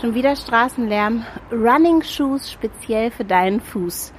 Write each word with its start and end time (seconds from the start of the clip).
Schon 0.00 0.14
wieder 0.14 0.36
Straßenlärm. 0.36 1.24
Running 1.50 2.02
Shoes 2.02 2.52
speziell 2.52 3.10
für 3.10 3.24
deinen 3.24 3.60
Fuß. 3.60 4.12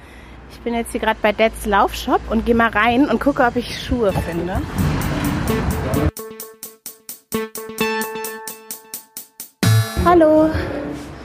Ich 0.52 0.60
bin 0.60 0.74
jetzt 0.74 0.92
hier 0.92 1.00
gerade 1.00 1.18
bei 1.22 1.32
Dads 1.32 1.64
Laufshop 1.64 2.20
und 2.28 2.44
gehe 2.44 2.54
mal 2.54 2.68
rein 2.68 3.08
und 3.08 3.18
gucke, 3.18 3.42
ob 3.42 3.56
ich 3.56 3.82
Schuhe 3.82 4.12
finde. 4.12 4.60
Hallo. 10.04 10.50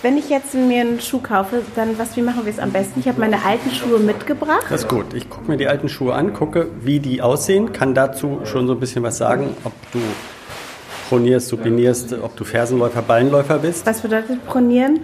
Wenn 0.01 0.17
ich 0.17 0.29
jetzt 0.29 0.53
mir 0.53 0.81
einen 0.81 1.01
Schuh 1.01 1.19
kaufe, 1.19 1.61
dann 1.75 1.97
was, 1.97 2.15
wie 2.15 2.21
machen 2.21 2.45
wir 2.45 2.53
es 2.53 2.59
am 2.59 2.71
besten? 2.71 3.01
Ich 3.01 3.09
habe 3.09 3.19
meine 3.19 3.43
alten 3.43 3.71
Schuhe 3.71 3.99
mitgebracht. 3.99 4.67
Das 4.69 4.83
ist 4.83 4.87
gut. 4.87 5.13
Ich 5.13 5.29
gucke 5.29 5.51
mir 5.51 5.57
die 5.57 5.67
alten 5.67 5.89
Schuhe 5.89 6.13
an, 6.13 6.31
gucke, 6.31 6.69
wie 6.79 7.01
die 7.01 7.21
aussehen, 7.21 7.73
kann 7.73 7.93
dazu 7.93 8.39
schon 8.45 8.67
so 8.67 8.73
ein 8.73 8.79
bisschen 8.79 9.03
was 9.03 9.17
sagen, 9.17 9.57
ob 9.65 9.73
du 9.91 9.99
pronierst, 11.09 11.47
supinierst, 11.47 12.13
ob 12.13 12.35
du 12.35 12.43
Fersenläufer, 12.43 13.01
Ballenläufer 13.01 13.59
bist. 13.59 13.85
Was 13.85 14.01
bedeutet 14.01 14.45
pronieren? 14.45 14.99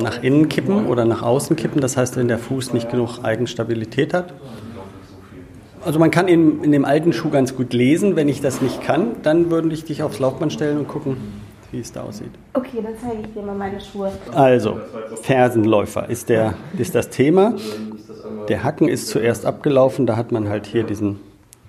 Nach 0.00 0.22
innen 0.22 0.48
kippen 0.48 0.86
oder 0.86 1.04
nach 1.04 1.22
außen 1.22 1.56
kippen, 1.56 1.80
das 1.80 1.96
heißt, 1.96 2.16
wenn 2.16 2.28
der 2.28 2.38
Fuß 2.38 2.72
nicht 2.72 2.90
genug 2.90 3.20
Eigenstabilität 3.22 4.14
hat. 4.14 4.34
Also 5.84 5.98
man 5.98 6.10
kann 6.10 6.26
in, 6.26 6.64
in 6.64 6.72
dem 6.72 6.84
alten 6.84 7.12
Schuh 7.12 7.30
ganz 7.30 7.54
gut 7.54 7.72
lesen. 7.72 8.16
Wenn 8.16 8.28
ich 8.28 8.40
das 8.40 8.60
nicht 8.60 8.82
kann, 8.82 9.16
dann 9.22 9.50
würde 9.50 9.72
ich 9.72 9.84
dich 9.84 10.02
aufs 10.02 10.18
Laufband 10.18 10.52
stellen 10.52 10.78
und 10.78 10.88
gucken, 10.88 11.16
wie 11.70 11.78
es 11.78 11.92
da 11.92 12.02
aussieht. 12.02 12.32
Okay, 12.54 12.78
dann 12.82 12.94
zeige 13.00 13.22
ich 13.22 13.32
dir 13.32 13.42
mal 13.42 13.54
meine 13.54 13.80
Schuhe. 13.80 14.10
Also, 14.32 14.80
Fersenläufer 15.22 16.08
ist, 16.08 16.28
der, 16.28 16.54
ist 16.76 16.96
das 16.96 17.10
Thema. 17.10 17.54
Der 18.48 18.64
Hacken 18.64 18.88
ist 18.88 19.08
zuerst 19.08 19.46
abgelaufen, 19.46 20.06
da 20.06 20.16
hat 20.16 20.32
man 20.32 20.48
halt 20.48 20.66
hier 20.66 20.82
diesen 20.82 21.20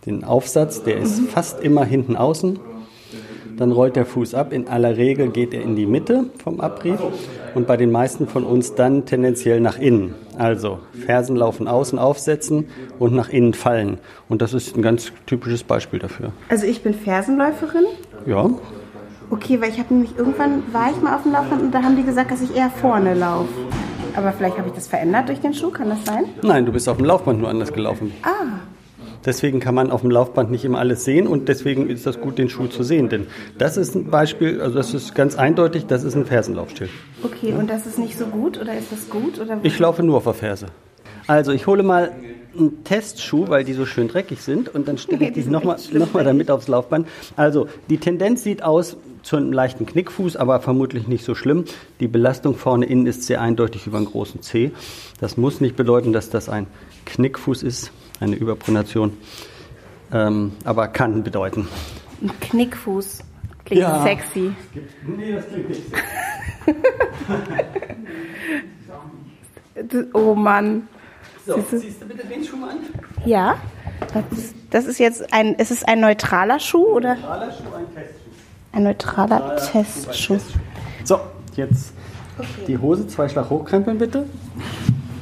den 0.08 0.24
Aufsatz, 0.24 0.84
der 0.84 0.98
ist 0.98 1.20
fast 1.30 1.62
immer 1.62 1.84
hinten 1.84 2.16
außen. 2.16 2.60
Dann 3.58 3.72
rollt 3.72 3.96
der 3.96 4.06
Fuß 4.06 4.34
ab. 4.36 4.54
In 4.54 4.68
aller 4.68 4.98
Regel 4.98 5.30
geht 5.30 5.54
er 5.54 5.62
in 5.62 5.76
die 5.76 5.86
Mitte 5.86 6.26
vom 6.44 6.62
Abrieb 6.62 7.00
und 7.56 7.68
bei 7.68 7.76
den 7.76 7.92
meisten 7.92 8.28
von 8.28 8.44
uns 8.44 8.76
dann 8.76 9.06
tendenziell 9.06 9.60
nach 9.60 9.80
innen. 9.80 10.16
Also 10.38 10.80
Fersen 11.06 11.36
laufen 11.36 11.68
außen 11.68 11.98
aufsetzen 11.98 12.68
und 13.00 13.14
nach 13.14 13.30
innen 13.30 13.54
fallen. 13.54 13.98
Und 14.30 14.42
das 14.42 14.54
ist 14.54 14.78
ein 14.78 14.82
ganz 14.82 15.12
typisches 15.26 15.64
Beispiel 15.64 16.00
dafür. 16.00 16.32
Also 16.50 16.66
ich 16.66 16.84
bin 16.84 16.94
Fersenläuferin. 16.94 17.86
Ja, 18.26 18.50
Okay, 19.30 19.60
weil 19.60 19.70
ich 19.70 19.78
habe 19.80 19.94
nämlich 19.94 20.18
irgendwann 20.18 20.64
war 20.72 20.90
ich 20.90 21.02
mal 21.02 21.14
auf 21.16 21.24
dem 21.24 21.34
Laufband 21.34 21.62
und 21.62 21.72
da 21.74 21.84
haben 21.84 21.98
die 21.98 22.04
gesagt, 22.04 22.32
dass 22.32 22.42
ich 22.42 22.56
eher 22.56 22.70
vorne 22.70 23.14
laufe. 23.14 23.50
Aber 24.16 24.32
vielleicht 24.32 24.58
habe 24.58 24.70
ich 24.70 24.74
das 24.74 24.88
verändert 24.88 25.28
durch 25.28 25.42
den 25.42 25.54
Schuh, 25.54 25.70
kann 25.70 25.90
das 25.90 26.06
sein? 26.06 26.26
nein, 26.44 26.66
du 26.66 26.72
bist 26.72 26.88
auf 26.88 26.96
dem 26.96 27.06
Laufband 27.06 27.40
nur 27.42 27.50
anders 27.50 27.74
gelaufen. 27.74 28.14
Ah, 28.24 28.60
Deswegen 29.26 29.60
kann 29.60 29.76
man 29.76 29.92
auf 29.92 30.02
dem 30.02 30.12
Laufband 30.12 30.52
nicht 30.52 30.66
immer 30.66 30.80
alles 30.80 31.06
sehen 31.06 31.28
und 31.28 31.50
deswegen 31.50 31.90
ist 31.90 32.06
das 32.06 32.20
gut, 32.20 32.38
den 32.38 32.50
Schuh 32.50 32.68
zu 32.68 32.84
sehen. 32.84 33.10
Denn 33.10 33.28
das 33.58 33.78
ist 33.78 33.96
ein 33.96 34.10
Beispiel, 34.10 34.62
also 34.62 34.76
das 34.76 34.94
ist 34.94 35.16
ganz 35.16 35.36
eindeutig, 35.36 35.86
das 35.86 36.04
ist 36.04 36.16
ein 36.16 36.26
Fersenlaufstil. 36.26 36.90
okay. 37.24 37.54
Und 37.54 37.70
das 37.70 37.86
ist 37.86 38.00
nicht 38.00 38.18
so 38.18 38.26
gut 38.26 38.60
oder 38.60 38.78
ist 38.78 38.92
das 38.92 39.10
gut 39.10 39.40
oder? 39.40 39.60
Ich 39.64 39.78
laufe 39.80 40.04
nur 40.04 40.18
auf 40.18 40.24
der 40.24 40.34
Ferse. 40.34 40.68
Also 41.28 41.52
ich 41.52 41.68
hole 41.68 41.84
mal 41.84 42.14
einen 42.58 42.84
Testschuh, 42.84 43.50
weil 43.50 43.64
die 43.64 43.74
so 43.74 43.86
schön 43.86 44.08
dreckig 44.08 44.42
sind 44.42 44.74
und 44.74 44.88
dann 44.88 44.98
stelle 44.98 45.26
ich 45.28 45.34
die 45.34 45.44
nochmal 45.44 45.78
noch 45.92 46.14
mal 46.14 46.24
damit 46.24 46.50
aufs 46.50 46.68
Laufband. 46.68 47.08
Also 47.36 47.68
die 47.90 47.98
Tendenz 47.98 48.44
sieht 48.44 48.64
aus 48.64 48.98
zu 49.24 49.36
einem 49.36 49.52
leichten 49.52 49.86
Knickfuß, 49.86 50.38
aber 50.38 50.62
vermutlich 50.62 51.08
nicht 51.08 51.26
so 51.26 51.36
schlimm. 51.36 51.66
Die 52.00 52.08
Belastung 52.08 52.56
vorne 52.56 52.86
innen 52.86 53.06
ist 53.08 53.24
sehr 53.24 53.42
eindeutig 53.42 53.86
über 53.86 53.98
einen 53.98 54.06
großen 54.06 54.42
C. 54.42 54.72
Das 55.20 55.36
muss 55.36 55.60
nicht 55.60 55.76
bedeuten, 55.76 56.14
dass 56.14 56.30
das 56.30 56.48
ein 56.48 56.68
Knickfuß 57.06 57.64
ist, 57.64 57.92
eine 58.20 58.36
Überpronation, 58.36 59.18
ähm, 60.12 60.54
aber 60.64 60.88
kann 60.88 61.24
bedeuten. 61.24 61.68
Ein 62.22 62.32
Knickfuß. 62.40 63.20
Klingt 63.66 63.82
Ja. 63.82 64.02
sexy. 64.04 64.54
Nee, 65.06 65.34
das 65.34 65.48
klingt 65.50 65.70
nicht. 65.70 65.84
Du- 69.90 70.08
Oh 70.14 70.34
Mann. 70.36 70.88
So, 71.46 71.64
siehst 71.72 72.02
du 72.02 72.06
bitte 72.08 72.26
den 72.28 72.44
Schuh 72.44 72.58
mal 72.58 72.72
an? 72.72 72.78
Ja. 73.26 73.58
Das 74.14 74.24
ist, 74.38 74.56
das 74.70 74.86
ist 74.86 75.00
jetzt 75.00 75.34
ein, 75.34 75.54
ist 75.56 75.72
es 75.72 75.84
ein 75.84 76.00
neutraler 76.00 76.60
Schuh 76.60 76.86
oder 76.86 77.16
Neutraler 77.16 77.52
Schuh, 77.52 77.64
ein 77.78 77.86
Testschuh. 77.96 78.30
ein 78.74 78.84
neutraler 78.84 79.56
Testschuh? 79.58 80.40
So, 81.04 81.20
jetzt 81.56 81.94
die 82.68 82.78
Hose 82.78 83.08
zwei 83.08 83.28
Schlag 83.30 83.50
hochkrempeln 83.50 83.98
bitte. 83.98 84.26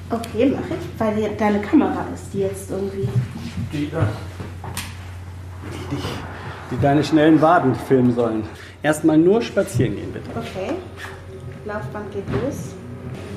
Okay, 0.09 0.53
mach 0.55 0.59
ich, 0.69 0.99
weil 0.99 1.15
die, 1.15 1.37
deine 1.37 1.59
Kamera 1.59 2.05
ist 2.13 2.25
die 2.33 2.39
jetzt 2.41 2.69
irgendwie. 2.69 3.07
die, 3.73 3.89
da- 3.91 4.07
die, 5.89 5.95
dich, 5.95 6.05
die 6.71 6.79
deine 6.81 7.03
schnellen 7.03 7.41
Waden 7.41 7.73
filmen 7.75 8.13
sollen. 8.13 8.43
Erstmal 8.83 9.17
nur 9.17 9.41
spazieren 9.41 9.95
gehen, 9.95 10.11
bitte. 10.11 10.29
Okay. 10.37 10.73
Laufband 11.65 12.11
geht 12.11 12.27
los. 12.29 12.75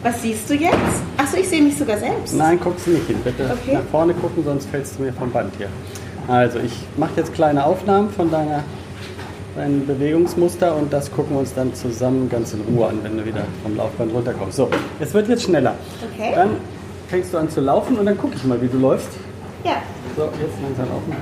Was 0.02 0.20
siehst 0.22 0.48
du 0.50 0.54
jetzt? 0.54 0.74
Achso, 1.16 1.38
ich 1.38 1.48
sehe 1.48 1.62
mich 1.62 1.76
sogar 1.76 1.96
selbst. 1.96 2.34
Nein, 2.34 2.60
guckst 2.62 2.86
du 2.86 2.90
nicht 2.90 3.06
hin, 3.06 3.16
bitte. 3.24 3.44
Okay. 3.62 3.74
Nach 3.74 3.84
vorne 3.90 4.12
gucken, 4.14 4.44
sonst 4.44 4.68
fällst 4.68 4.98
du 4.98 5.02
mir 5.04 5.12
vom 5.12 5.30
Band 5.30 5.52
hier. 5.56 5.68
Also, 6.28 6.58
ich 6.58 6.72
mache 6.98 7.12
jetzt 7.16 7.32
kleine 7.32 7.64
Aufnahmen 7.64 8.10
von 8.10 8.30
deiner, 8.30 8.62
deinem 9.58 9.86
Bewegungsmuster 9.86 10.74
und 10.76 10.92
das 10.92 11.10
gucken 11.10 11.34
wir 11.34 11.40
uns 11.40 11.54
dann 11.54 11.74
zusammen 11.74 12.28
ganz 12.28 12.54
in 12.54 12.60
Ruhe 12.62 12.88
an, 12.88 12.98
wenn 13.02 13.16
du 13.18 13.24
wieder 13.24 13.44
vom 13.62 13.76
Laufband 13.76 14.14
runterkommst. 14.14 14.56
So, 14.56 14.68
es 15.00 15.12
wird 15.12 15.28
jetzt 15.28 15.42
schneller. 15.44 15.74
Okay. 16.14 16.32
Dann 16.34 16.50
fängst 17.08 17.34
du 17.34 17.38
an 17.38 17.50
zu 17.50 17.60
laufen 17.60 17.98
und 17.98 18.06
dann 18.06 18.16
gucke 18.16 18.34
ich 18.36 18.44
mal, 18.44 18.60
wie 18.62 18.68
du 18.68 18.78
läufst. 18.78 19.10
Ja. 19.64 19.82
So, 20.16 20.24
jetzt 20.24 20.62
langsam 20.62 20.88
laufen. 20.88 21.12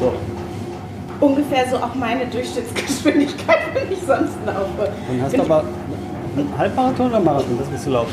So, 0.00 0.12
Ungefähr 1.18 1.64
so 1.70 1.76
auch 1.76 1.94
meine 1.94 2.26
Durchschnittsgeschwindigkeit, 2.26 3.58
wenn 3.74 3.90
ich 3.90 4.00
sonst 4.00 4.34
laufe. 4.44 4.90
dann 5.08 5.22
hast 5.22 5.30
Bin 5.32 5.40
du 5.40 5.46
aber 5.46 5.64
einen 6.36 6.58
Halbmarathon 6.58 7.06
oder 7.08 7.20
Marathon? 7.20 7.58
Das 7.58 7.70
willst 7.70 7.86
du 7.86 7.90
laufen. 7.90 8.12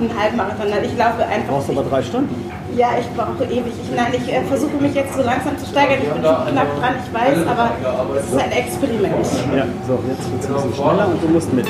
ich 0.00 0.10
ein 0.10 0.16
Halbmarathon. 0.22 0.70
Nein, 0.70 0.84
ich 0.84 0.96
laufe 0.96 1.24
einfach. 1.26 1.48
Brauchst 1.54 1.68
du 1.68 1.72
aber 1.72 1.88
drei 1.88 2.02
Stunden. 2.02 2.34
Ja, 2.76 2.90
ich 3.00 3.08
brauche 3.16 3.44
ewig. 3.44 3.72
Ich, 3.82 3.96
nein, 3.96 4.12
ich 4.12 4.30
äh, 4.30 4.42
versuche 4.42 4.76
mich 4.76 4.94
jetzt 4.94 5.14
so 5.14 5.22
langsam 5.22 5.56
zu 5.56 5.64
steigern. 5.64 5.98
Ich 6.02 6.12
bin 6.12 6.22
schon 6.22 6.46
knapp 6.46 6.78
dran, 6.78 6.94
ich 7.02 7.14
weiß, 7.14 7.46
aber 7.46 7.70
es 8.18 8.26
ist 8.26 8.38
ein 8.38 8.52
Experiment. 8.52 9.14
Ja, 9.56 9.66
so, 9.86 9.98
jetzt 10.06 10.30
wird 10.30 10.42
es 10.42 10.46
ein 10.46 10.54
bisschen 10.54 10.74
schneller 10.74 11.08
und 11.08 11.22
du 11.22 11.28
musst 11.28 11.52
mit. 11.54 11.66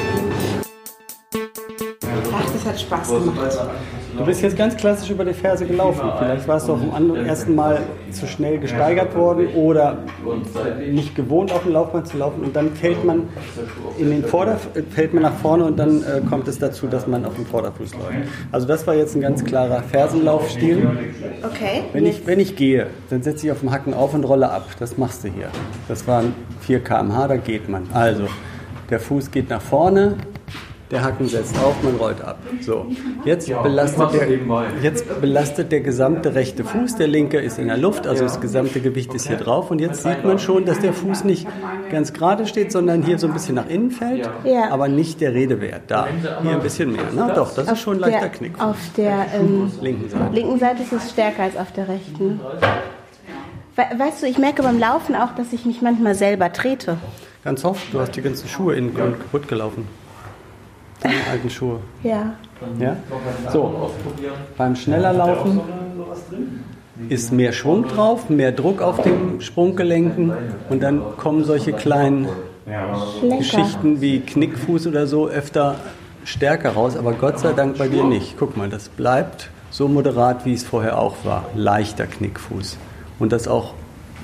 Ach, 2.34 2.53
das 2.53 2.67
hat 2.67 2.81
Spaß 2.81 3.09
gemacht. 3.09 3.59
Du 4.16 4.25
bist 4.25 4.43
jetzt 4.43 4.56
ganz 4.56 4.77
klassisch 4.77 5.10
über 5.10 5.25
die 5.25 5.32
Ferse 5.34 5.66
gelaufen. 5.66 6.09
Vielleicht 6.19 6.49
warst 6.49 6.69
du 6.69 6.77
dem 6.77 6.94
anderen- 6.94 7.27
ersten 7.27 7.54
Mal 7.54 7.78
zu 8.10 8.27
schnell 8.27 8.59
gesteigert 8.59 9.15
worden 9.15 9.49
oder 9.54 9.99
nicht 10.91 11.15
gewohnt, 11.15 11.53
auf 11.53 11.62
dem 11.65 11.72
Laufband 11.72 12.09
zu 12.09 12.16
laufen. 12.19 12.43
Und 12.43 12.55
dann 12.56 12.71
fällt 12.72 13.05
man 13.05 13.25
in 13.99 14.10
den 14.10 14.25
Vorder 14.25 14.59
fällt 14.94 15.15
man 15.15 15.22
nach 15.25 15.34
vorne 15.34 15.65
und 15.65 15.78
dann 15.78 16.03
äh, 16.03 16.21
kommt 16.28 16.49
es 16.49 16.59
dazu, 16.59 16.87
dass 16.87 17.06
man 17.06 17.25
auf 17.25 17.34
dem 17.34 17.47
Vorderfuß 17.47 17.93
läuft. 17.94 18.28
Also 18.53 18.66
das 18.66 18.87
war 18.87 18.94
jetzt 18.94 19.15
ein 19.16 19.21
ganz 19.21 19.44
klarer 19.44 19.82
Fersenlaufstil. 19.82 20.88
Okay. 21.43 21.82
Wenn 21.93 22.06
ich, 22.06 22.26
wenn 22.26 22.41
ich 22.41 22.56
gehe, 22.56 22.87
dann 23.10 23.22
setze 23.22 23.47
ich 23.47 23.53
auf 23.53 23.60
dem 23.60 23.71
Hacken 23.72 23.94
auf 23.94 24.15
und 24.15 24.25
rolle 24.25 24.50
ab. 24.50 24.66
Das 24.78 24.99
machst 24.99 25.25
du 25.25 25.28
hier. 25.28 25.49
Das 25.88 26.06
waren 26.06 26.34
4 26.60 26.81
km/h, 26.81 27.28
da 27.28 27.37
geht 27.37 27.69
man. 27.69 27.84
Also, 27.93 28.25
der 28.91 29.00
Fuß 29.00 29.31
geht 29.31 29.50
nach 29.50 29.60
vorne, 29.60 30.16
der 30.91 31.02
Hacken 31.02 31.26
setzt 31.26 31.56
auf, 31.58 31.82
man 31.82 31.97
rollt 31.97 32.20
ab. 32.22 32.38
So, 32.60 32.86
jetzt 33.24 33.48
belastet, 33.62 34.12
der, 34.12 34.28
jetzt 34.82 35.20
belastet 35.20 35.72
der 35.72 35.80
gesamte 35.80 36.34
rechte 36.34 36.64
Fuß, 36.64 36.97
der 36.97 37.08
linke 37.08 37.38
ist 37.38 37.58
in 37.58 37.66
der 37.69 37.76
Luft, 37.76 38.06
also 38.06 38.22
das 38.22 38.41
gesamte 38.41 38.80
Gewicht 38.80 39.12
ist 39.14 39.26
hier 39.26 39.36
drauf. 39.36 39.70
Und 39.70 39.80
jetzt 39.80 40.02
sieht 40.02 40.25
man 40.25 40.38
schon, 40.38 40.64
dass 40.64 40.78
der 40.78 40.92
Fuß 40.92 41.25
nicht 41.25 41.46
ganz 41.91 42.12
gerade 42.12 42.46
steht, 42.46 42.70
sondern 42.70 43.02
hier 43.02 43.19
so 43.19 43.26
ein 43.26 43.32
bisschen 43.32 43.56
nach 43.56 43.69
innen 43.69 43.91
fällt, 43.91 44.28
Ja. 44.44 44.70
aber 44.70 44.88
nicht 44.88 45.20
der 45.20 45.34
Redewert. 45.34 45.82
Da, 45.88 46.06
hier 46.42 46.52
ein 46.52 46.60
bisschen 46.62 46.92
mehr. 46.92 47.02
Na, 47.14 47.32
doch, 47.34 47.52
das 47.54 47.70
ist 47.70 47.80
schon 47.80 47.96
ein 47.96 48.00
leichter 48.00 48.20
der, 48.20 48.28
Knick. 48.30 48.60
Auf 48.62 48.76
der 48.96 49.26
ähm, 49.34 49.70
Linken 49.80 50.08
Seite. 50.08 50.34
linken 50.34 50.58
Seite 50.58 50.82
ist 50.82 50.92
es 50.92 51.10
stärker 51.10 51.42
als 51.42 51.56
auf 51.56 51.72
der 51.72 51.88
rechten. 51.88 52.41
We 53.75 53.82
weißt 53.98 54.22
du, 54.22 54.26
ich 54.26 54.38
merke 54.38 54.62
beim 54.62 54.78
Laufen 54.78 55.14
auch, 55.14 55.34
dass 55.34 55.52
ich 55.52 55.66
mich 55.66 55.82
manchmal 55.82 56.14
selber 56.14 56.52
trete. 56.52 56.96
Ganz 57.44 57.64
oft, 57.64 57.92
du 57.92 58.00
hast 58.00 58.16
die 58.16 58.22
ganzen 58.22 58.48
Schuhe 58.48 58.75
innen 58.75 58.94
kaputt 58.94 59.48
gelaufen. 59.48 59.86
Deine 61.00 61.14
alten 61.31 61.50
Schuhe. 61.50 61.81
Ja. 62.02 62.34
Ja? 62.78 62.96
So, 63.52 63.90
beim 64.56 64.76
schneller 64.76 65.12
Laufen 65.12 65.60
ist 67.08 67.32
mehr 67.32 67.52
Schwung 67.52 67.87
drauf, 67.87 68.31
mehr 68.31 68.52
Druck 68.52 68.81
auf 68.81 69.02
den 69.02 69.40
Sprunggelenken 69.40 70.32
und 70.70 70.82
dann 70.82 71.02
kommen 71.19 71.44
solche 71.44 71.72
kleinen 71.72 72.28
Lecker. 72.66 73.37
Geschichten 73.38 74.00
wie 74.00 74.20
Knickfuß 74.20 74.87
oder 74.87 75.06
so 75.06 75.28
öfter 75.28 75.76
stärker 76.25 76.70
raus, 76.70 76.96
aber 76.96 77.12
Gott 77.12 77.38
sei 77.38 77.52
Dank 77.52 77.78
bei 77.78 77.88
dir 77.88 78.04
nicht. 78.04 78.37
Guck 78.38 78.56
mal, 78.56 78.69
das 78.69 78.88
bleibt 78.88 79.50
so 79.70 79.88
moderat, 79.88 80.44
wie 80.44 80.54
es 80.54 80.64
vorher 80.64 80.99
auch 80.99 81.25
war. 81.25 81.44
Leichter 81.54 82.06
Knickfuß. 82.06 82.78
Und 83.19 83.32
das 83.32 83.46
auch 83.46 83.75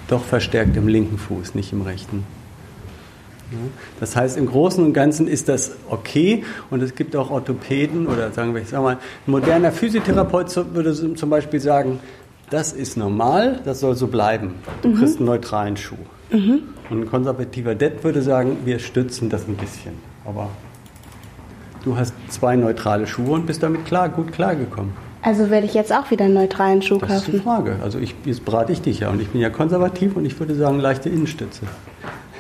doch 0.09 0.23
verstärkt 0.23 0.77
im 0.77 0.89
linken 0.89 1.19
Fuß, 1.19 1.55
nicht 1.55 1.73
im 1.73 1.83
rechten. 1.83 2.25
Das 4.01 4.17
heißt, 4.17 4.37
im 4.37 4.47
Großen 4.47 4.85
und 4.85 4.93
Ganzen 4.93 5.27
ist 5.29 5.49
das 5.49 5.73
okay 5.89 6.45
und 6.71 6.83
es 6.83 6.95
gibt 6.95 7.15
auch 7.17 7.31
Orthopäden 7.31 8.07
oder 8.07 8.31
sagen 8.33 8.55
wir, 8.55 8.63
ich 8.63 8.69
sag 8.69 8.83
mal, 8.83 8.95
ein 9.27 9.31
moderner 9.31 9.73
Physiotherapeut 9.73 10.55
würde 10.75 11.15
zum 11.15 11.31
Beispiel 11.31 11.61
sagen, 11.61 12.01
das 12.51 12.73
ist 12.73 12.97
normal, 12.97 13.61
das 13.65 13.81
soll 13.81 13.95
so 13.95 14.07
bleiben. 14.09 14.55
Du 14.83 14.95
kriegst 14.95 15.19
einen 15.19 15.27
neutralen 15.27 15.77
Schuh. 15.77 15.97
Und 16.31 16.63
ein 16.91 17.07
konservativer 17.09 17.75
Det 17.75 18.05
würde 18.05 18.23
sagen, 18.23 18.59
wir 18.65 18.79
stützen 18.79 19.29
das 19.31 19.47
ein 19.49 19.57
bisschen. 19.57 19.93
Aber 20.25 20.51
Du 21.85 21.97
hast 21.97 22.15
zwei 22.29 22.55
neutrale 22.55 23.07
Schuhe 23.07 23.33
und 23.33 23.47
bist 23.47 23.63
damit 23.63 23.85
klar, 23.85 24.09
gut 24.09 24.33
klargekommen. 24.33 24.93
Also 25.21 25.51
werde 25.51 25.67
ich 25.67 25.75
jetzt 25.75 25.93
auch 25.93 26.11
wieder 26.11 26.25
einen 26.27 26.35
neutralen 26.35 26.83
Schuh 26.83 26.99
Das 26.99 27.19
ist 27.19 27.27
die 27.27 27.31
kaufen. 27.33 27.43
Frage. 27.43 27.77
Also 27.83 27.99
ich, 27.99 28.15
jetzt 28.25 28.45
berate 28.45 28.73
ich 28.73 28.81
dich 28.83 29.01
ja 29.01 29.11
und 29.11 29.21
ich 29.21 29.29
bin 29.29 29.41
ja 29.41 29.51
konservativ 29.51 30.17
und 30.17 30.25
ich 30.25 30.39
würde 30.39 30.55
sagen 30.55 30.79
leichte 30.79 31.09
Innenstütze. 31.09 31.63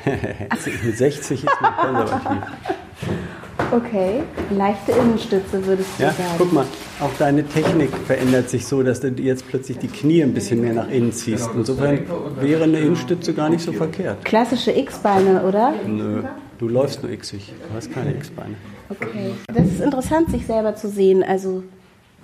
Mit 0.84 0.96
60 0.98 1.44
ist 1.44 1.60
man 1.60 1.76
konservativ. 1.76 2.42
Okay, 3.70 4.22
leichte 4.50 4.92
Innenstütze 4.92 5.64
würdest 5.64 5.88
du 5.98 6.02
Ja, 6.02 6.10
sagen. 6.12 6.28
guck 6.38 6.52
mal, 6.52 6.66
auch 7.00 7.10
deine 7.18 7.42
Technik 7.46 7.90
verändert 8.06 8.50
sich 8.50 8.66
so, 8.66 8.82
dass 8.82 9.00
du 9.00 9.08
jetzt 9.08 9.48
plötzlich 9.48 9.78
die 9.78 9.88
Knie 9.88 10.22
ein 10.22 10.34
bisschen 10.34 10.60
mehr 10.60 10.74
nach 10.74 10.88
innen 10.90 11.12
ziehst. 11.12 11.48
Insofern 11.54 12.00
wäre 12.40 12.64
eine 12.64 12.80
Innenstütze 12.80 13.32
gar 13.32 13.48
nicht 13.48 13.62
so 13.64 13.72
verkehrt. 13.72 14.24
Klassische 14.24 14.72
X-Beine, 14.72 15.42
oder? 15.44 15.72
Nö, 15.86 16.22
du 16.58 16.68
läufst 16.68 17.02
nur 17.02 17.16
xig, 17.16 17.52
du 17.68 17.74
hast 17.74 17.92
keine 17.92 18.10
X-Beine. 18.14 18.54
Okay. 18.90 19.30
Das 19.46 19.66
ist 19.66 19.80
interessant, 19.80 20.30
sich 20.30 20.46
selber 20.46 20.74
zu 20.74 20.88
sehen. 20.88 21.22
Also, 21.22 21.62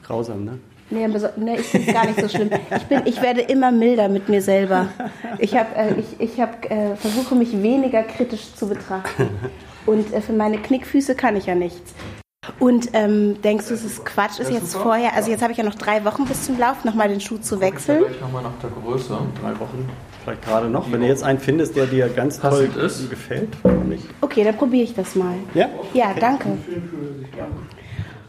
Grausam, 0.04 0.44
ne? 0.44 0.58
Nee, 0.90 1.06
nee 1.37 1.56
ich 1.56 1.67
finde 1.67 1.88
es 1.88 1.94
gar 1.94 2.06
nicht 2.06 2.20
so 2.20 2.29
schlimm. 2.29 2.50
Ich, 2.76 2.85
bin, 2.85 3.02
ich 3.05 3.23
werde 3.23 3.40
immer 3.43 3.70
milder 3.70 4.08
mit 4.08 4.29
mir 4.29 4.43
selber. 4.43 4.88
Ich, 5.38 5.56
hab, 5.56 5.76
äh, 5.76 5.94
ich, 5.94 6.20
ich 6.20 6.40
hab, 6.40 6.70
äh, 6.70 6.96
versuche 6.96 7.35
mich 7.35 7.62
weniger 7.62 8.02
kritisch 8.02 8.55
zu 8.55 8.69
betrachten. 8.69 9.29
Und 9.87 10.12
äh, 10.12 10.20
für 10.20 10.32
meine 10.32 10.58
Knickfüße 10.58 11.14
kann 11.14 11.37
ich 11.37 11.46
ja 11.46 11.55
nichts. 11.55 11.94
Und 12.58 12.90
ähm, 12.94 13.40
denkst 13.43 13.69
du, 13.69 13.75
es 13.75 13.85
ist 13.85 14.05
Quatsch, 14.05 14.38
ist 14.38 14.50
jetzt 14.50 14.75
vorher, 14.75 15.14
also 15.14 15.31
jetzt 15.31 15.43
habe 15.43 15.52
ich 15.52 15.58
ja 15.58 15.64
noch 15.64 15.75
drei 15.75 16.05
Wochen 16.05 16.25
bis 16.25 16.46
zum 16.46 16.58
Lauf, 16.58 16.85
nochmal 16.85 17.08
den 17.08 17.20
Schuh 17.20 17.38
zu 17.38 17.61
wechseln. 17.61 18.05
Vielleicht 18.05 18.20
nochmal 18.20 18.43
nach 18.43 18.58
der 18.62 18.70
Größe. 18.70 19.19
Drei 19.40 19.50
Wochen. 19.61 19.88
Vielleicht 20.25 20.44
gerade 20.44 20.69
noch. 20.69 20.90
Wenn 20.90 21.00
du 21.00 21.06
jetzt 21.06 21.23
einen 21.23 21.38
findest, 21.38 21.76
der 21.76 21.87
dir 21.87 22.08
ganz 22.08 22.40
toll 22.40 22.70
ist. 22.85 23.11
gefällt, 23.11 23.50
nicht? 23.87 24.05
Okay, 24.20 24.44
dann 24.44 24.56
probiere 24.56 24.85
ich 24.85 24.94
das 24.94 25.14
mal. 25.14 25.35
Ja? 25.55 25.69
Ja, 25.94 26.14
danke. 26.19 26.58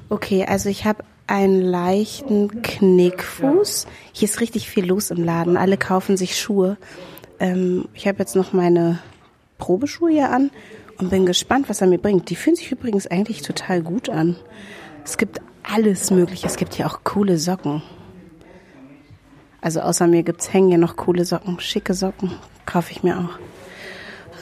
Okay, 0.09 0.45
also 0.47 0.69
ich 0.69 0.85
habe 0.85 1.03
einen 1.29 1.61
leichten 1.61 2.61
Knickfuß. 2.61 3.85
Hier 4.11 4.27
ist 4.27 4.41
richtig 4.41 4.69
viel 4.69 4.85
los 4.85 5.11
im 5.11 5.23
Laden. 5.23 5.57
Alle 5.57 5.77
kaufen 5.77 6.17
sich 6.17 6.39
Schuhe. 6.39 6.77
Ähm, 7.39 7.87
ich 7.93 8.07
habe 8.07 8.19
jetzt 8.19 8.35
noch 8.35 8.51
meine 8.51 8.99
Probeschuhe 9.59 10.11
hier 10.11 10.31
an 10.31 10.49
und 10.97 11.09
bin 11.09 11.25
gespannt, 11.25 11.69
was 11.69 11.81
er 11.81 11.87
mir 11.87 11.99
bringt. 11.99 12.29
Die 12.29 12.35
fühlen 12.35 12.55
sich 12.55 12.71
übrigens 12.71 13.05
eigentlich 13.05 13.43
total 13.43 13.81
gut 13.81 14.09
an. 14.09 14.37
Es 15.05 15.17
gibt 15.17 15.39
alles 15.61 16.09
Mögliche. 16.09 16.47
Es 16.47 16.57
gibt 16.57 16.73
hier 16.73 16.87
auch 16.87 17.01
coole 17.03 17.37
Socken. 17.37 17.83
Also 19.61 19.81
außer 19.81 20.07
mir 20.07 20.23
gibt's 20.23 20.51
hängen 20.51 20.69
hier 20.69 20.77
noch 20.77 20.95
coole 20.95 21.25
Socken, 21.25 21.59
schicke 21.59 21.93
Socken. 21.93 22.31
Kaufe 22.65 22.91
ich 22.91 23.03
mir 23.03 23.17
auch. 23.17 23.39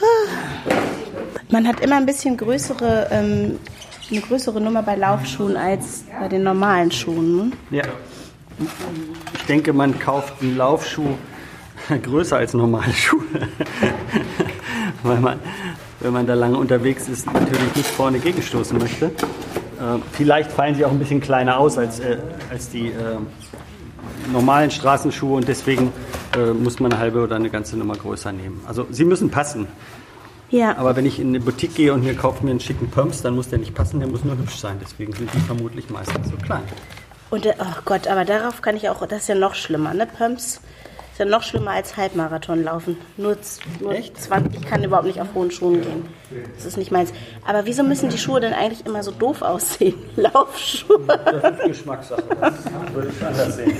Ah. 0.00 0.72
Man 1.50 1.66
hat 1.66 1.80
immer 1.80 1.96
ein 1.96 2.06
bisschen 2.06 2.36
größere, 2.36 3.08
ähm, 3.10 3.58
eine 4.10 4.20
größere 4.20 4.60
Nummer 4.60 4.82
bei 4.82 4.96
Laufschuhen 4.96 5.56
als 5.56 6.04
bei 6.18 6.28
den 6.28 6.42
normalen 6.42 6.90
Schuhen. 6.90 7.36
Ne? 7.36 7.50
Ja. 7.70 7.84
Ich 9.34 9.42
denke, 9.44 9.72
man 9.72 9.98
kauft 9.98 10.42
einen 10.42 10.56
Laufschuh 10.56 11.16
größer 12.02 12.36
als 12.36 12.54
normale 12.54 12.92
Schuhe. 12.92 13.22
Weil 15.02 15.20
man, 15.20 15.38
wenn 16.00 16.12
man 16.12 16.26
da 16.26 16.34
lange 16.34 16.56
unterwegs 16.56 17.08
ist, 17.08 17.26
natürlich 17.26 17.76
nicht 17.76 17.88
vorne 17.88 18.18
gegenstoßen 18.18 18.78
möchte. 18.78 19.06
Äh, 19.06 19.10
vielleicht 20.12 20.50
fallen 20.50 20.74
sie 20.74 20.84
auch 20.84 20.90
ein 20.90 20.98
bisschen 20.98 21.20
kleiner 21.20 21.58
aus 21.58 21.78
als, 21.78 22.00
äh, 22.00 22.18
als 22.50 22.70
die 22.70 22.88
äh, 22.88 23.18
normalen 24.32 24.70
Straßenschuhe 24.70 25.36
und 25.36 25.46
deswegen 25.46 25.92
äh, 26.36 26.52
muss 26.52 26.80
man 26.80 26.92
eine 26.92 27.00
halbe 27.00 27.22
oder 27.22 27.36
eine 27.36 27.50
ganze 27.50 27.76
Nummer 27.76 27.94
größer 27.94 28.32
nehmen. 28.32 28.60
Also 28.66 28.86
sie 28.90 29.04
müssen 29.04 29.30
passen. 29.30 29.68
Ja, 30.50 30.76
Aber 30.78 30.96
wenn 30.96 31.04
ich 31.04 31.20
in 31.20 31.28
eine 31.28 31.40
Boutique 31.40 31.74
gehe 31.74 31.92
und 31.92 32.02
hier 32.02 32.14
kaufe 32.16 32.42
mir 32.44 32.50
einen 32.52 32.60
schicken 32.60 32.90
Pumps, 32.90 33.20
dann 33.22 33.34
muss 33.34 33.48
der 33.48 33.58
nicht 33.58 33.74
passen, 33.74 34.00
der 34.00 34.08
muss 34.08 34.24
nur 34.24 34.36
hübsch 34.38 34.56
sein. 34.56 34.78
Deswegen 34.80 35.12
sind 35.12 35.32
die 35.34 35.40
vermutlich 35.40 35.90
meistens 35.90 36.30
so 36.30 36.36
klein. 36.36 36.62
und 37.30 37.44
äh, 37.44 37.54
oh 37.58 37.80
Gott, 37.84 38.06
aber 38.06 38.24
darauf 38.24 38.62
kann 38.62 38.76
ich 38.76 38.88
auch, 38.88 39.06
das 39.06 39.22
ist 39.22 39.28
ja 39.28 39.34
noch 39.34 39.54
schlimmer, 39.54 39.92
ne? 39.92 40.06
Pumps 40.06 40.60
ist 41.18 41.24
ja 41.24 41.36
noch 41.36 41.42
schlimmer 41.42 41.72
als 41.72 41.96
Halbmarathon 41.96 42.62
laufen. 42.62 42.96
Nur, 43.16 43.36
nur 43.80 43.92
Echt? 43.92 44.22
20, 44.22 44.60
ich 44.60 44.68
kann 44.68 44.84
überhaupt 44.84 45.06
nicht 45.06 45.20
auf 45.20 45.26
hohen 45.34 45.50
Schuhen 45.50 45.80
gehen. 45.80 46.06
Das 46.54 46.64
ist 46.64 46.76
nicht 46.76 46.92
meins. 46.92 47.12
Aber 47.44 47.66
wieso 47.66 47.82
müssen 47.82 48.08
die 48.08 48.18
Schuhe 48.18 48.38
denn 48.38 48.52
eigentlich 48.52 48.86
immer 48.86 49.02
so 49.02 49.10
doof 49.10 49.42
aussehen? 49.42 49.96
Laufschuhe. 50.16 51.00
Das 51.08 51.58
ist 51.58 51.66
Geschmackssache. 51.66 52.22
Das 52.40 52.54
würde 52.92 53.08
ich 53.08 53.26
anders 53.26 53.56
sehen. 53.56 53.76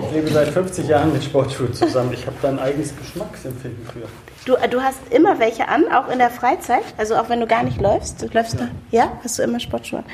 Ich 0.00 0.14
lebe 0.14 0.28
seit 0.28 0.48
50 0.48 0.88
Jahren 0.88 1.12
mit 1.12 1.24
Sportschuhen 1.24 1.74
zusammen. 1.74 2.14
Ich 2.14 2.26
habe 2.26 2.36
da 2.40 2.48
ein 2.48 2.58
eigenes 2.58 2.96
Geschmacksempfinden 2.96 3.86
für. 3.88 4.08
Du, 4.46 4.54
äh, 4.54 4.66
du 4.66 4.80
hast 4.80 5.00
immer 5.10 5.38
welche 5.38 5.68
an, 5.68 5.84
auch 5.92 6.08
in 6.08 6.18
der 6.18 6.30
Freizeit? 6.30 6.84
Also 6.96 7.16
auch 7.16 7.28
wenn 7.28 7.40
du 7.40 7.46
gar 7.46 7.64
nicht 7.64 7.82
läufst? 7.82 8.22
Du 8.22 8.28
läufst 8.32 8.58
da? 8.58 8.68
Ja? 8.90 9.12
Hast 9.22 9.38
du 9.38 9.42
immer 9.42 9.60
Sportschuhe? 9.60 9.98
an? 9.98 10.04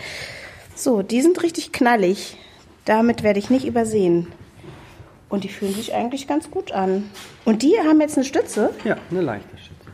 So, 0.75 1.03
die 1.03 1.23
sind 1.23 1.41
richtig 1.45 1.71
knallig. 1.71 2.37
Damit 2.85 3.23
werde 3.23 3.39
ich 3.39 3.49
nicht 3.49 3.65
übersehen. 3.65 4.33
Und 5.33 5.45
die 5.45 5.49
fühlen 5.49 5.73
sich 5.73 5.95
eigentlich 5.95 6.29
ganz 6.29 6.51
gut 6.51 6.73
an. 6.73 7.05
Und 7.47 7.63
die 7.63 7.73
haben 7.79 8.03
jetzt 8.03 8.19
eine 8.19 8.25
Stütze? 8.27 8.69
Ja, 8.85 8.99
eine 9.11 9.23
leichte 9.23 9.57
Stütze. 9.57 9.91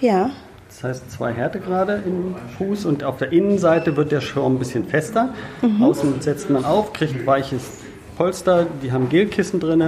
Ja. 0.00 0.30
Das 0.68 0.84
heißt 0.84 1.10
zwei 1.10 1.32
Härtegrade 1.32 2.00
im 2.06 2.36
Fuß 2.56 2.84
und 2.84 3.02
auf 3.02 3.16
der 3.16 3.32
Innenseite 3.32 3.96
wird 3.96 4.12
der 4.12 4.20
Schaum 4.20 4.54
ein 4.54 4.58
bisschen 4.60 4.84
fester. 4.84 5.34
Außen 5.80 6.20
setzt 6.20 6.50
man 6.50 6.64
auf, 6.64 6.92
kriegt 6.92 7.16
ein 7.16 7.26
weiches 7.26 7.78
Polster. 8.16 8.68
Die 8.80 8.92
haben 8.92 9.08
Gelkissen 9.08 9.58
drin, 9.58 9.82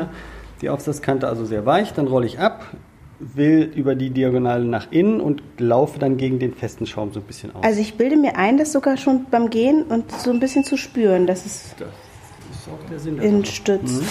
die 0.62 0.68
Aufsatzkante 0.68 1.28
also 1.28 1.44
sehr 1.44 1.64
weich. 1.64 1.92
Dann 1.92 2.08
rolle 2.08 2.26
ich 2.26 2.40
ab, 2.40 2.74
will 3.20 3.70
über 3.76 3.94
die 3.94 4.10
Diagonale 4.10 4.64
nach 4.64 4.90
innen 4.90 5.20
und 5.20 5.44
laufe 5.58 6.00
dann 6.00 6.16
gegen 6.16 6.40
den 6.40 6.54
festen 6.54 6.86
Schaum 6.86 7.12
so 7.12 7.20
ein 7.20 7.26
bisschen 7.26 7.54
aus. 7.54 7.62
Also 7.62 7.80
ich 7.80 7.96
bilde 7.96 8.16
mir 8.16 8.34
ein, 8.36 8.58
das 8.58 8.72
sogar 8.72 8.96
schon 8.96 9.26
beim 9.30 9.48
Gehen 9.48 9.84
und 9.84 10.10
so 10.10 10.32
ein 10.32 10.40
bisschen 10.40 10.64
zu 10.64 10.76
spüren, 10.76 11.28
dass 11.28 11.46
es 11.46 11.76
das 11.78 11.88
auch 12.72 12.88
der 12.90 12.98
Sinn 12.98 13.16
der 13.16 13.24
in 13.26 13.44
Sache. 13.44 13.54
stützt. 13.54 14.02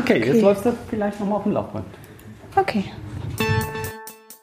Okay, 0.00 0.18
Okay. 0.20 0.32
jetzt 0.32 0.42
läufst 0.42 0.64
du 0.66 0.72
vielleicht 0.88 1.18
nochmal 1.20 1.38
auf 1.38 1.42
dem 1.44 1.52
Laufband. 1.52 1.86
Okay. 2.56 2.84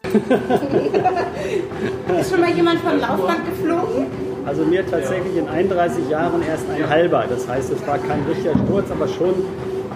Ist 2.20 2.32
schon 2.32 2.42
mal 2.42 2.50
jemand 2.52 2.80
vom 2.82 3.00
Laufband 3.00 3.46
geflogen? 3.46 4.08
Also 4.46 4.64
mir 4.66 4.86
tatsächlich 4.86 5.38
in 5.38 5.48
31 5.48 6.10
Jahren 6.10 6.42
erst 6.42 6.66
ein 6.70 6.90
halber. 6.90 7.26
Das 7.30 7.48
heißt, 7.48 7.72
es 7.72 7.86
war 7.86 8.00
kein 8.00 8.24
richtiger 8.28 8.54
Sturz, 8.66 8.90
aber 8.90 9.08
schon, 9.08 9.36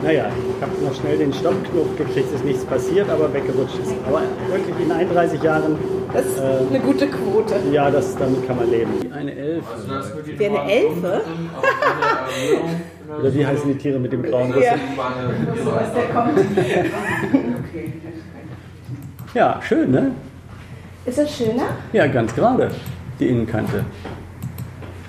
naja, 0.04 0.28
ich 0.56 0.62
habe 0.62 0.72
noch 0.86 0.94
schnell 0.94 1.18
den 1.18 1.34
Stoppknopf 1.34 1.98
gekriegt, 1.98 2.28
es 2.30 2.36
ist 2.36 2.46
nichts 2.46 2.64
passiert, 2.66 3.10
aber 3.10 3.34
weggerutscht 3.34 3.80
ist. 3.80 3.94
Aber 4.08 4.22
wirklich 4.52 4.76
in 4.86 4.92
31 4.92 5.42
Jahren, 5.42 5.78
Das 6.14 6.26
ist 6.28 6.40
eine 6.40 6.80
gute 6.80 7.08
Quote. 7.08 7.56
ja, 7.72 7.90
das, 7.90 8.16
damit 8.16 8.46
kann 8.46 8.58
man 8.58 8.70
leben. 8.70 8.92
Eine 9.12 9.34
Elf. 9.36 9.64
Wie 10.26 10.46
eine 10.46 10.72
Elfe? 10.72 11.22
Oder 13.20 13.34
wie 13.34 13.46
heißen 13.46 13.68
die 13.72 13.78
Tiere 13.78 14.00
mit 14.00 14.12
dem 14.14 14.24
grauen 14.24 14.52
Rüssel? 14.52 14.74
Ja, 19.34 19.60
schön, 19.62 19.92
ne? 19.92 20.12
Ist 21.06 21.18
das 21.18 21.36
schöner? 21.38 21.64
Ja, 21.92 22.08
ganz 22.08 22.34
gerade, 22.36 22.70
die 23.20 23.28
Innenkante. 23.30 23.84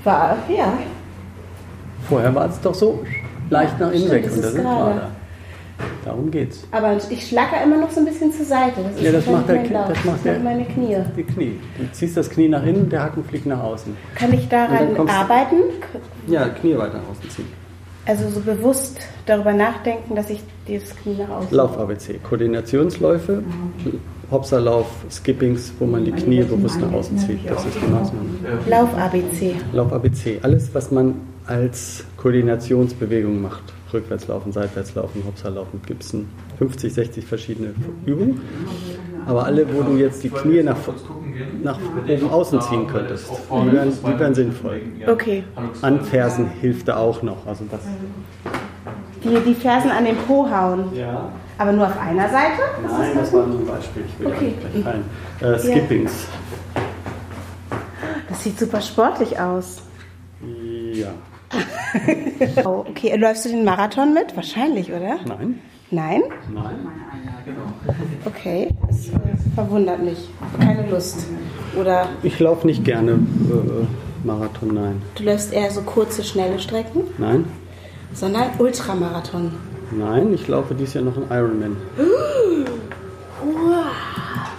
War, 0.03 0.37
ja. 0.49 0.73
Vorher 2.09 2.35
war 2.35 2.49
es 2.49 2.61
doch 2.61 2.75
so 2.75 3.05
leicht 3.51 3.79
nach 3.79 3.91
innen 3.93 4.11
weg 4.11 4.25
das 4.25 4.35
und 4.35 4.43
da 4.43 4.49
ist 4.49 4.55
sind 4.55 4.65
wir 4.65 4.71
gerade. 4.71 5.01
da. 5.01 5.09
Darum 6.05 6.31
geht's. 6.31 6.67
Aber 6.71 6.97
ich 7.09 7.27
schlacker 7.27 7.63
immer 7.65 7.79
noch 7.79 7.91
so 7.91 8.01
ein 8.01 8.07
bisschen 8.07 8.33
zur 8.33 8.45
Seite. 8.45 8.81
Das 8.83 8.97
ist 8.97 9.03
Ja, 9.03 9.13
das 9.13 9.27
macht 9.27 9.49
der 9.49 9.57
mein 9.57 9.73
Lauf. 9.73 9.89
das 9.89 10.05
macht 10.05 10.25
der- 10.25 10.39
meine 10.41 10.65
Knie. 10.67 10.97
Die 11.17 11.23
Knie. 11.23 11.59
Du 11.79 11.85
ziehst 11.93 12.17
das 12.17 12.29
Knie 12.31 12.49
nach 12.49 12.65
innen, 12.65 12.89
der 12.89 13.03
Hacken 13.03 13.25
fliegt 13.25 13.47
nach 13.47 13.61
außen. 13.63 13.97
Kann 14.15 14.33
ich 14.33 14.49
daran 14.49 14.97
arbeiten? 15.09 15.57
Ja, 16.27 16.49
Knie 16.49 16.77
weiter 16.77 16.99
nach 16.99 17.11
außen 17.11 17.29
ziehen. 17.31 17.64
Also 18.07 18.29
so 18.29 18.41
bewusst 18.41 18.99
darüber 19.27 19.53
nachdenken, 19.53 20.15
dass 20.15 20.29
ich 20.29 20.43
dieses 20.69 20.95
Knie 20.97 21.17
nach 21.17 21.29
außen... 21.31 21.57
Lauf-ABC. 21.57 22.19
Koordinationsläufe, 22.23 23.43
Hopserlauf, 24.31 24.87
Skippings, 25.11 25.73
wo 25.79 25.87
man 25.87 26.05
die 26.05 26.13
Knie 26.13 26.43
bewusst 26.43 26.81
nach 26.81 26.93
außen 26.93 27.17
zieht. 27.19 27.49
Das 27.49 27.65
ist 27.65 27.77
die 27.77 27.91
Maßnahme. 27.91 28.29
Lauf-ABC. 28.69 29.55
Lauf-ABC. 29.73 30.39
Alles, 30.43 30.75
was 30.75 30.91
man 30.91 31.15
als 31.47 32.05
Koordinationsbewegung 32.19 33.41
macht. 33.41 33.63
Rückwärtslaufen, 33.93 34.53
Seitwärtslaufen, 34.53 35.25
Hopserlaufen. 35.25 35.81
Gibt 35.87 36.03
es 36.03 36.15
50, 36.59 36.93
60 36.93 37.25
verschiedene 37.25 37.75
Übungen. 38.05 38.41
Aber 39.27 39.45
alle, 39.45 39.67
wo 39.75 39.83
du 39.83 39.97
jetzt 39.97 40.23
die 40.23 40.31
Knie 40.31 40.63
nach, 40.63 40.77
nach 41.63 41.79
oben 42.09 42.31
außen 42.31 42.61
ziehen 42.63 42.87
könntest, 42.87 43.31
die 43.31 43.73
wären, 43.73 43.93
die 43.93 44.19
wären 44.19 44.35
sinnvoll. 44.35 44.83
Okay. 45.07 45.45
Anfersen 45.83 46.47
hilft 46.61 46.89
da 46.89 46.97
auch 46.97 47.23
noch. 47.23 47.47
Also 47.47 47.65
das, 47.71 47.81
Die, 49.23 49.39
die 49.41 49.55
Fersen 49.55 49.91
an 49.91 50.05
den 50.05 50.17
Po 50.17 50.49
hauen. 50.51 50.95
ja. 50.95 51.29
Aber 51.57 51.71
nur 51.71 51.87
auf 51.87 51.97
einer 52.01 52.29
Seite? 52.29 52.63
Nein, 52.83 53.13
das 53.15 53.33
war 53.33 53.47
nur 53.47 53.61
ein 53.61 53.67
Beispiel. 53.67 54.03
Ich 54.09 54.19
will 54.19 54.27
Okay. 54.27 54.55
gleich 54.73 54.83
fallen. 54.85 55.05
Äh, 55.41 55.59
Skippings. 55.61 56.27
Das 58.29 58.43
sieht 58.43 58.59
super 58.59 58.81
sportlich 58.81 59.39
aus. 59.39 59.83
Ja. 60.93 61.09
Oh, 62.65 62.85
okay, 62.89 63.17
läufst 63.17 63.45
du 63.45 63.51
den 63.51 63.65
Marathon 63.65 64.13
mit? 64.15 64.35
Wahrscheinlich, 64.37 64.91
oder? 64.93 65.17
Nein. 65.27 65.61
Nein? 65.91 66.23
Nein. 66.53 66.89
Okay, 68.25 68.69
das 68.89 69.09
äh, 69.09 69.13
verwundert 69.55 70.03
mich. 70.03 70.29
Keine 70.59 70.89
Lust. 70.89 71.27
Oder 71.79 72.09
Ich 72.23 72.39
laufe 72.41 72.67
nicht 72.67 72.85
gerne 72.85 73.13
äh, 73.13 74.27
Marathon, 74.27 74.75
nein. 74.75 75.03
du 75.17 75.25
läufst 75.25 75.53
eher 75.53 75.71
so 75.71 75.83
kurze, 75.83 76.25
schnelle 76.25 76.59
Strecken, 76.59 77.03
Nein? 77.19 77.45
sondern 78.13 78.45
Ultramarathon. 78.59 79.53
Nein, 79.93 80.33
ich 80.33 80.49
laufe 80.49 80.75
dieses 80.75 80.95
Jahr 80.95 81.05
noch 81.05 81.17
einen 81.17 81.31
Ironman. 81.31 81.77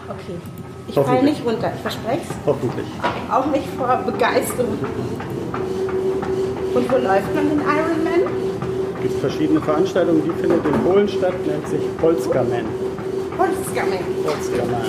Okay. 0.08 0.38
Ich 0.88 0.94
falle 0.96 1.24
nicht 1.24 1.44
runter, 1.46 1.72
ich 1.76 1.82
verspreche 1.82 2.22
es. 2.22 2.36
Hoffentlich. 2.46 2.86
Auch 3.32 3.48
nicht 3.48 3.68
vor 3.78 4.04
Begeisterung. 4.06 4.78
Und 6.76 6.92
wo 6.92 6.98
läuft 6.98 7.34
man 7.34 7.50
den 7.50 7.62
Ironman? 7.62 8.22
Es 8.98 9.02
gibt 9.02 9.20
verschiedene 9.22 9.62
Veranstaltungen, 9.62 10.22
die 10.26 10.42
findet 10.42 10.66
in 10.66 10.74
Polen 10.84 11.08
statt, 11.08 11.34
nennt 11.48 11.66
sich 11.70 11.80
Polskaman. 12.00 12.66
Holzgammel. 13.38 14.00
Polskaman. 14.26 14.84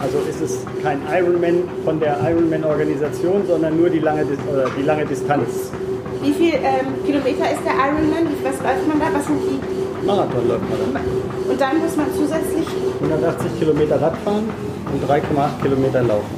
Also 0.00 0.18
ist 0.28 0.40
es 0.40 0.66
kein 0.82 1.00
Ironman 1.08 1.62
von 1.84 2.00
der 2.00 2.18
Ironman-Organisation, 2.28 3.46
sondern 3.46 3.76
nur 3.76 3.88
die 3.88 4.00
lange, 4.00 4.26
die 4.76 4.82
lange 4.82 5.06
Distanz. 5.06 5.70
Wie 6.22 6.32
viel 6.32 6.54
ähm, 6.54 6.86
Kilometer 7.04 7.52
ist 7.52 7.62
der 7.64 7.74
Ironman? 7.86 8.26
Was 8.42 8.60
läuft 8.60 8.88
man 8.88 8.98
da? 8.98 9.06
Was 9.16 9.26
sind 9.26 9.38
die? 9.46 10.06
Marathon 10.06 10.48
läuft 10.48 10.68
man 10.68 10.78
dann. 10.92 11.02
Und 11.48 11.60
dann 11.60 11.78
muss 11.78 11.96
man 11.96 12.06
zusätzlich 12.16 12.66
180 13.00 13.58
Kilometer 13.60 14.02
Radfahren 14.02 14.48
und 14.92 15.08
3,8 15.08 15.62
Kilometer 15.62 16.02
laufen. 16.02 16.34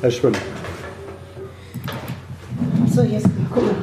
Äh, 0.00 0.10
schwimmen. 0.10 0.53
So, 2.94 3.02
jetzt, 3.02 3.26
guck 3.52 3.64
mal. 3.64 3.74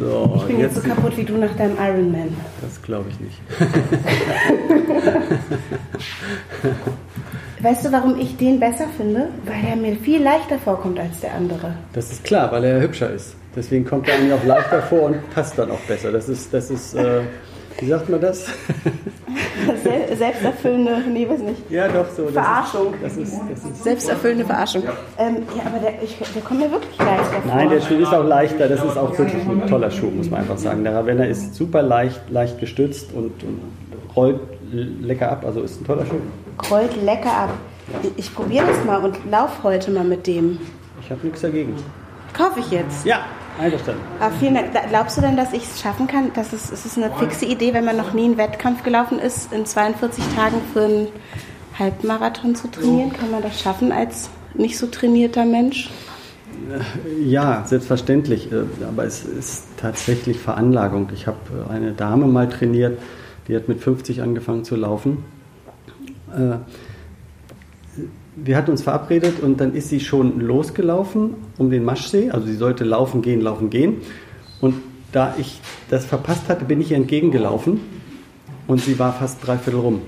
So, 0.00 0.34
Ich 0.36 0.42
bin 0.48 0.58
jetzt, 0.58 0.74
so 0.74 0.80
kaputt 0.80 1.16
wie 1.16 1.22
du 1.22 1.36
nach 1.36 1.54
deinem 1.56 1.76
Ironman. 1.78 2.36
Das 2.60 2.82
glaube 2.82 3.08
ich 3.10 3.20
nicht. 3.20 3.40
Weißt 7.62 7.84
du, 7.84 7.92
warum 7.92 8.18
ich 8.18 8.36
den 8.36 8.58
besser 8.58 8.86
finde? 8.96 9.28
Weil 9.44 9.64
er 9.70 9.76
mir 9.76 9.94
viel 9.96 10.20
leichter 10.20 10.58
vorkommt 10.58 10.98
als 10.98 11.20
der 11.20 11.34
andere. 11.34 11.74
Das 11.92 12.10
ist 12.10 12.24
klar, 12.24 12.50
weil 12.50 12.64
er 12.64 12.80
hübscher 12.80 13.10
ist. 13.10 13.36
Deswegen 13.54 13.84
kommt 13.84 14.08
er 14.08 14.18
mir 14.18 14.34
auch 14.34 14.44
leichter 14.44 14.82
vor 14.82 15.02
und 15.02 15.30
passt 15.32 15.56
dann 15.58 15.70
auch 15.70 15.78
besser. 15.80 16.10
Das 16.10 16.28
ist, 16.28 16.52
das 16.52 16.70
ist 16.70 16.94
äh, 16.94 17.20
wie 17.80 17.86
sagt 17.88 18.08
man 18.08 18.20
das? 18.20 18.46
Sel 19.82 20.16
selbsterfüllende, 20.16 21.02
nee, 21.10 21.28
weiß 21.28 21.40
nicht. 21.40 21.70
Ja, 21.70 21.88
doch, 21.88 22.06
so. 22.10 22.24
Das 22.24 22.32
Verarschung. 22.32 22.94
Ist, 22.94 23.02
das, 23.02 23.16
ist, 23.16 23.40
das 23.50 23.64
ist. 23.64 23.84
Selbsterfüllende 23.84 24.44
Verarschung. 24.44 24.82
Ähm, 25.18 25.36
ja, 25.56 25.62
aber 25.66 25.78
der, 25.78 26.02
ich, 26.02 26.16
der 26.16 26.42
kommt 26.42 26.60
mir 26.60 26.70
wirklich 26.70 26.98
leichter 26.98 27.42
vor. 27.42 27.54
Nein, 27.54 27.70
der 27.70 27.80
Schuh 27.80 27.94
ist 27.94 28.12
auch 28.12 28.24
leichter. 28.24 28.68
Das 28.68 28.84
ist 28.84 28.96
auch 28.96 29.16
wirklich 29.16 29.42
ein 29.42 29.66
toller 29.66 29.90
Schuh, 29.90 30.10
muss 30.10 30.30
man 30.30 30.40
einfach 30.40 30.58
sagen. 30.58 30.84
Der 30.84 30.94
Ravenna 30.94 31.24
ist 31.24 31.54
super 31.54 31.82
leicht, 31.82 32.20
leicht 32.30 32.58
gestützt 32.58 33.12
und, 33.12 33.42
und 33.42 33.60
rollt 34.16 34.40
lecker 34.72 35.30
ab. 35.30 35.44
Also 35.44 35.60
ist 35.62 35.80
ein 35.80 35.86
toller 35.86 36.06
Schuh. 36.06 36.20
Rollt 36.70 37.02
lecker 37.02 37.32
ab. 37.32 37.50
Ich 38.16 38.34
probiere 38.34 38.66
das 38.66 38.84
mal 38.84 39.04
und 39.04 39.18
lauf 39.30 39.62
heute 39.62 39.90
mal 39.90 40.04
mit 40.04 40.26
dem. 40.26 40.58
Ich 41.00 41.10
habe 41.10 41.20
nichts 41.24 41.40
dagegen. 41.40 41.74
Kaufe 42.32 42.60
ich 42.60 42.70
jetzt. 42.70 43.04
Ja, 43.04 43.24
einverstanden. 43.58 44.00
Aber 44.20 44.34
vielen 44.36 44.54
Dank. 44.54 44.72
Da- 44.72 44.82
Glaubst 44.88 45.16
du 45.16 45.20
denn, 45.20 45.36
dass 45.36 45.52
ich 45.52 45.64
es 45.64 45.80
schaffen 45.80 46.06
kann? 46.06 46.30
Das 46.34 46.52
ist, 46.52 46.70
ist 46.72 46.84
es 46.86 46.96
eine 46.96 47.10
fixe 47.12 47.44
Idee, 47.46 47.74
wenn 47.74 47.84
man 47.84 47.96
noch 47.96 48.12
nie 48.12 48.24
einen 48.24 48.38
Wettkampf 48.38 48.82
gelaufen 48.82 49.18
ist, 49.18 49.52
in 49.52 49.66
42 49.66 50.24
Tagen 50.34 50.56
für 50.72 50.84
einen 50.84 51.08
Halbmarathon 51.78 52.54
zu 52.54 52.68
trainieren? 52.70 53.12
Kann 53.12 53.30
man 53.30 53.42
das 53.42 53.60
schaffen 53.60 53.92
als 53.92 54.30
nicht 54.54 54.76
so 54.78 54.86
trainierter 54.86 55.44
Mensch? 55.44 55.90
Ja, 57.24 57.64
selbstverständlich. 57.66 58.50
äh, 58.52 58.62
Aber 58.86 59.04
es 59.04 59.24
ist 59.24 59.64
tatsächlich 59.78 60.38
Veranlagung. 60.38 61.08
Ich 61.12 61.26
habe 61.26 61.38
äh, 61.68 61.72
eine 61.72 61.92
Dame 61.92 62.26
mal 62.26 62.48
trainiert, 62.48 62.98
die 63.48 63.56
hat 63.56 63.68
mit 63.68 63.80
50 63.80 64.22
angefangen 64.22 64.64
zu 64.64 64.76
laufen. 64.76 65.24
Wir 68.34 68.56
hatten 68.56 68.70
uns 68.70 68.82
verabredet 68.82 69.40
und 69.40 69.60
dann 69.60 69.74
ist 69.74 69.90
sie 69.90 70.00
schon 70.00 70.40
losgelaufen 70.40 71.34
um 71.58 71.70
den 71.70 71.84
Maschsee. 71.84 72.30
Also 72.30 72.46
sie 72.46 72.56
sollte 72.56 72.84
laufen, 72.84 73.20
gehen, 73.20 73.42
laufen, 73.42 73.68
gehen. 73.68 73.96
Und 74.60 74.76
da 75.12 75.34
ich 75.38 75.60
das 75.90 76.06
verpasst 76.06 76.48
hatte, 76.48 76.64
bin 76.64 76.80
ich 76.80 76.92
ihr 76.92 76.96
entgegengelaufen 76.96 77.80
und 78.66 78.80
sie 78.80 78.98
war 78.98 79.12
fast 79.12 79.46
dreiviertel 79.46 79.80
rum. 79.80 80.02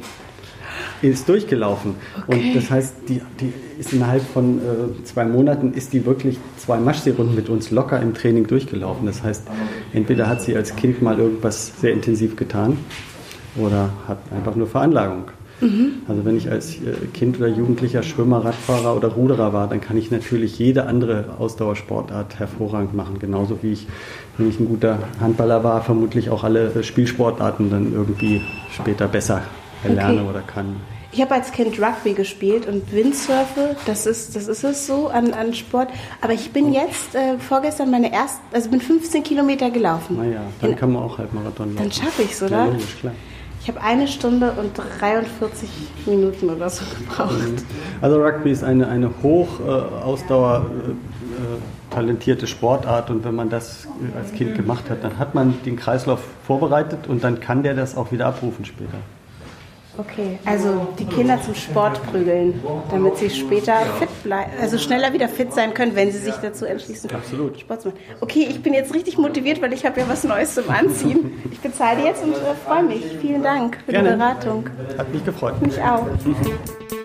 Ist 1.02 1.28
durchgelaufen. 1.28 1.96
Und 2.26 2.54
das 2.54 2.70
heißt, 2.70 2.94
die, 3.08 3.20
die 3.40 3.52
ist 3.78 3.92
innerhalb 3.92 4.22
von 4.22 4.58
äh, 4.58 5.04
zwei 5.04 5.26
Monaten 5.26 5.74
ist 5.74 5.92
die 5.92 6.06
wirklich 6.06 6.38
zwei 6.56 6.78
Maschseerunden 6.78 7.34
mit 7.34 7.50
uns 7.50 7.70
locker 7.70 8.00
im 8.00 8.14
Training 8.14 8.46
durchgelaufen. 8.46 9.04
Das 9.04 9.22
heißt, 9.22 9.46
entweder 9.92 10.28
hat 10.28 10.40
sie 10.40 10.56
als 10.56 10.74
Kind 10.76 11.02
mal 11.02 11.18
irgendwas 11.18 11.78
sehr 11.78 11.92
intensiv 11.92 12.36
getan 12.36 12.78
oder 13.56 13.90
hat 14.08 14.18
einfach 14.34 14.56
nur 14.56 14.66
Veranlagung. 14.66 15.24
Also 15.60 16.24
wenn 16.24 16.36
ich 16.36 16.50
als 16.50 16.74
äh, 16.74 17.06
Kind 17.14 17.38
oder 17.38 17.48
Jugendlicher 17.48 18.02
Schwimmer, 18.02 18.44
Radfahrer 18.44 18.94
oder 18.96 19.08
Ruderer 19.08 19.52
war, 19.52 19.68
dann 19.68 19.80
kann 19.80 19.96
ich 19.96 20.10
natürlich 20.10 20.58
jede 20.58 20.86
andere 20.86 21.36
Ausdauersportart 21.38 22.38
hervorragend 22.38 22.94
machen. 22.94 23.18
Genauso 23.18 23.58
wie 23.62 23.72
ich, 23.72 23.86
wenn 24.36 24.48
ich 24.50 24.60
ein 24.60 24.66
guter 24.68 24.98
Handballer 25.20 25.64
war, 25.64 25.82
vermutlich 25.82 26.28
auch 26.30 26.44
alle 26.44 26.66
äh, 26.74 26.82
Spielsportarten 26.82 27.70
dann 27.70 27.92
irgendwie 27.92 28.42
später 28.72 29.08
besser 29.08 29.42
erlerne 29.84 30.20
Okay. 30.22 30.30
oder 30.30 30.40
kann. 30.40 30.76
Ich 31.12 31.22
habe 31.22 31.32
als 31.34 31.52
Kind 31.52 31.80
Rugby 31.80 32.12
gespielt 32.14 32.66
und 32.66 32.92
Windsurfe, 32.92 33.76
das 33.86 34.04
ist, 34.04 34.34
das 34.34 34.48
ist 34.48 34.64
es 34.64 34.86
so 34.88 35.06
an, 35.08 35.32
an 35.32 35.54
Sport. 35.54 35.88
Aber 36.20 36.32
ich 36.32 36.50
bin 36.50 36.72
jetzt 36.72 37.14
äh, 37.14 37.38
vorgestern 37.38 37.90
meine 37.92 38.12
erste, 38.12 38.40
also 38.52 38.68
bin 38.68 38.80
15 38.80 39.22
Kilometer 39.22 39.70
gelaufen. 39.70 40.16
Naja, 40.16 40.40
dann 40.60 40.74
kann 40.74 40.92
man 40.92 41.04
auch 41.04 41.16
Halbmarathon 41.18 41.68
laufen. 41.76 41.76
Dann 41.78 41.92
schaffe 41.92 42.22
ich 42.22 42.32
es, 42.32 42.40
Ja, 42.40 42.46
oder? 42.48 42.66
logisch, 42.66 42.96
klar. 43.00 43.12
Ich 43.64 43.70
habe 43.70 43.80
eine 43.80 44.06
Stunde 44.06 44.52
und 44.52 44.76
43 44.76 45.70
Minuten 46.04 46.50
oder 46.50 46.68
so 46.68 46.84
gebraucht. 46.98 47.64
Also 48.02 48.22
Rugby 48.22 48.50
ist 48.50 48.62
eine, 48.62 48.88
eine 48.88 49.10
hoch 49.22 49.58
äh, 49.58 49.70
Ausdauer 50.04 50.66
äh, 50.86 51.94
talentierte 51.94 52.46
Sportart 52.46 53.08
und 53.08 53.24
wenn 53.24 53.34
man 53.34 53.48
das 53.48 53.86
äh, 53.86 54.18
als 54.18 54.34
Kind 54.34 54.54
gemacht 54.54 54.90
hat, 54.90 55.02
dann 55.02 55.18
hat 55.18 55.34
man 55.34 55.54
den 55.64 55.76
Kreislauf 55.76 56.20
vorbereitet 56.46 57.06
und 57.08 57.24
dann 57.24 57.40
kann 57.40 57.62
der 57.62 57.72
das 57.72 57.96
auch 57.96 58.12
wieder 58.12 58.26
abrufen 58.26 58.66
später. 58.66 58.98
Okay, 59.96 60.38
also 60.44 60.88
die 60.98 61.04
Kinder 61.04 61.40
zum 61.40 61.54
Sport 61.54 62.02
prügeln, 62.10 62.60
damit 62.90 63.16
sie 63.16 63.30
später 63.30 63.76
fit 63.98 64.22
bleiben, 64.24 64.50
also 64.60 64.76
schneller 64.76 65.12
wieder 65.12 65.28
fit 65.28 65.52
sein 65.52 65.72
können, 65.72 65.94
wenn 65.94 66.10
sie 66.10 66.18
sich 66.18 66.34
dazu 66.34 66.64
entschließen, 66.64 67.10
Absolut. 67.12 67.60
Sport 67.60 67.82
zu 67.82 67.88
machen. 67.88 68.00
Okay, 68.20 68.46
ich 68.50 68.62
bin 68.62 68.74
jetzt 68.74 68.92
richtig 68.92 69.18
motiviert, 69.18 69.62
weil 69.62 69.72
ich 69.72 69.86
habe 69.86 70.00
ja 70.00 70.08
was 70.08 70.24
Neues 70.24 70.54
zum 70.54 70.68
Anziehen. 70.68 71.32
Ich 71.52 71.60
bezahle 71.60 72.04
jetzt 72.04 72.24
und 72.24 72.32
äh, 72.32 72.54
freue 72.66 72.82
mich. 72.82 73.04
Vielen 73.20 73.42
Dank 73.42 73.78
für 73.86 73.92
Gerne. 73.92 74.10
die 74.10 74.16
Beratung. 74.16 74.68
Hat 74.98 75.12
mich 75.12 75.24
gefreut. 75.24 75.60
Mich 75.62 75.80
auch. 75.80 76.06